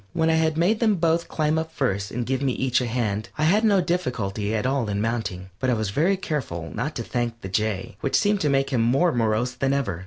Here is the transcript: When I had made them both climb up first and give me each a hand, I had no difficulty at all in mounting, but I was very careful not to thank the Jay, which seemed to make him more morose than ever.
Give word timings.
When 0.13 0.31
I 0.31 0.33
had 0.33 0.57
made 0.57 0.79
them 0.79 0.95
both 0.95 1.27
climb 1.27 1.59
up 1.59 1.71
first 1.71 2.09
and 2.09 2.25
give 2.25 2.41
me 2.41 2.53
each 2.53 2.81
a 2.81 2.87
hand, 2.87 3.29
I 3.37 3.43
had 3.43 3.63
no 3.63 3.81
difficulty 3.81 4.55
at 4.55 4.65
all 4.65 4.89
in 4.89 4.99
mounting, 4.99 5.51
but 5.59 5.69
I 5.69 5.75
was 5.75 5.91
very 5.91 6.17
careful 6.17 6.71
not 6.73 6.95
to 6.95 7.03
thank 7.03 7.39
the 7.41 7.49
Jay, 7.49 7.97
which 8.01 8.15
seemed 8.17 8.41
to 8.41 8.49
make 8.49 8.71
him 8.71 8.81
more 8.81 9.11
morose 9.11 9.51
than 9.53 9.73
ever. 9.73 9.99